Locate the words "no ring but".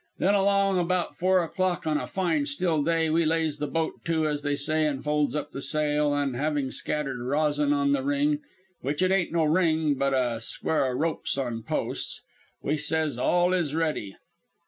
9.31-10.15